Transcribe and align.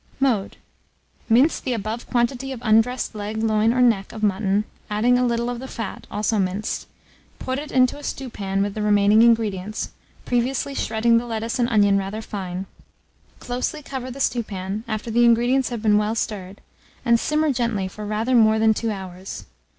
Mode. 0.19 0.57
Mince 1.29 1.59
the 1.59 1.73
above 1.73 2.07
quantity 2.09 2.51
of 2.51 2.59
undressed 2.63 3.13
leg, 3.13 3.37
loin, 3.43 3.71
or 3.71 3.83
neck 3.83 4.11
of 4.11 4.23
mutton, 4.23 4.63
adding 4.89 5.15
a 5.15 5.23
little 5.23 5.47
of 5.47 5.59
the 5.59 5.67
fat, 5.67 6.07
also 6.09 6.39
minced; 6.39 6.87
put 7.37 7.59
it 7.59 7.71
into 7.71 7.99
a 7.99 8.03
stewpan 8.03 8.63
with 8.63 8.73
the 8.73 8.81
remaining 8.81 9.21
ingredients, 9.21 9.91
previously 10.25 10.73
shredding 10.73 11.19
the 11.19 11.27
lettuce 11.27 11.59
and 11.59 11.69
onion 11.69 11.99
rather 11.99 12.23
fine; 12.23 12.65
closely 13.39 13.83
cover 13.83 14.09
the 14.09 14.19
stewpan, 14.19 14.83
after 14.87 15.11
the 15.11 15.23
ingredients 15.23 15.69
have 15.69 15.83
been 15.83 15.99
well 15.99 16.15
stirred, 16.15 16.61
and 17.05 17.19
simmer 17.19 17.53
gently 17.53 17.87
for 17.87 18.03
rather 18.03 18.33
more 18.33 18.57
than 18.57 18.73
2 18.73 18.89
hours. 18.89 19.45